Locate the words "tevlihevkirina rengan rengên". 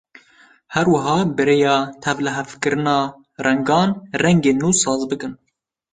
2.03-4.57